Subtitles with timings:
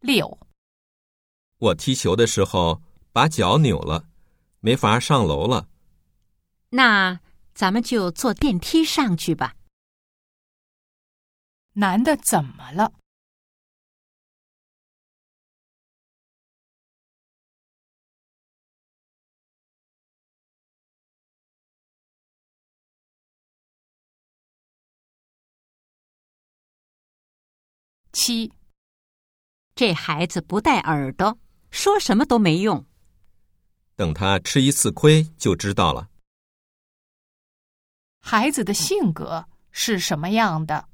[0.00, 0.38] 六、
[1.58, 4.08] 我踢球的时候把脚扭了，
[4.60, 5.68] 没法上楼了。
[6.70, 7.20] 那
[7.52, 9.54] 咱们就坐电梯上去吧。
[11.74, 12.94] 男的怎么了？
[28.12, 28.52] 七、
[29.80, 31.38] 这孩子不带耳朵，
[31.70, 32.84] 说什么都没用。
[33.96, 36.10] 等他吃一次亏就知道了。
[38.20, 40.86] 孩子的性格是什么样的？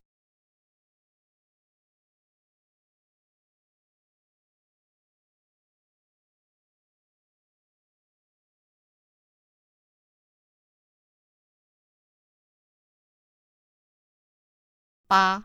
[15.09, 15.45] 八、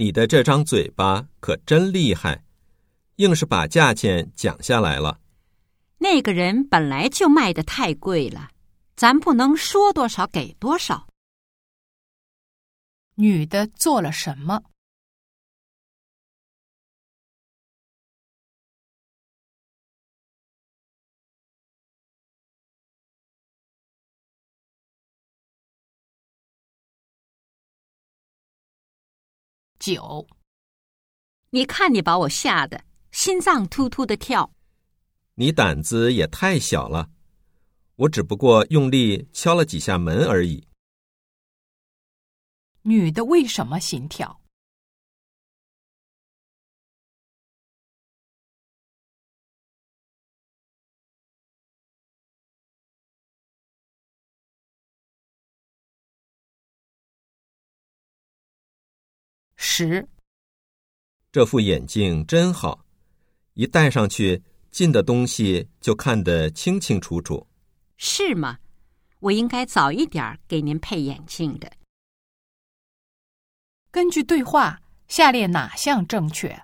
[0.00, 2.44] 你的这张嘴巴可真厉害，
[3.16, 5.18] 硬是把价钱讲下来了。
[5.98, 8.50] 那个人本来就卖的太贵了，
[8.94, 11.08] 咱不能说多少给多少。
[13.16, 14.62] 女的做了什么？
[29.88, 30.26] 九、
[31.48, 34.52] 你看你把我吓得心脏突突的跳。
[35.36, 37.08] 你胆子也太小了，
[37.96, 40.68] 我只不过用力敲了几下门而已。
[42.82, 44.42] 女的为什么心跳？
[59.78, 60.08] 十、
[61.30, 62.84] 这副眼镜真好，
[63.54, 67.46] 一戴上去，近的东西就看得清清楚楚。
[67.96, 68.58] 是吗？
[69.20, 71.70] 我应该早一点给您配眼镜的。
[73.92, 76.60] 根据对话，下列哪项正确？